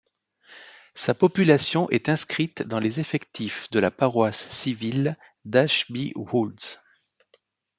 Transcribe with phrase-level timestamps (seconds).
[0.95, 6.79] Sa population est inscrite dans les effectifs de la paroisse civile d'Ashby Woulds.